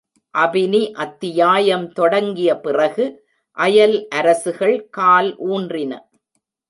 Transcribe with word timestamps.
அபினி 0.35 0.79
அத்தியாயம் 0.93 1.85
தொடங்கிய 1.91 2.55
பிறகு 2.59 3.05
அயல் 3.57 3.95
அரசுகள் 4.15 4.75
கால் 4.89 5.31
ஊன்றின. 5.47 5.91